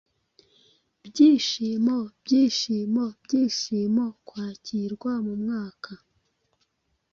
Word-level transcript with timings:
Byishimo, 1.05 1.97
Byishimo 2.23 3.05
Byishimo, 3.23 4.05
kwakirwa 4.27 5.11
mumwaka. 5.25 5.91